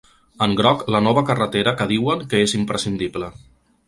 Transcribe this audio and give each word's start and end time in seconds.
En 0.43 0.53
groc 0.59 0.79
la 0.95 1.01
nova 1.07 1.23
carretera 1.27 1.73
que 1.81 1.87
diuen 1.91 2.23
que 2.31 2.41
és 2.47 2.57
imprescindible. 2.61 3.31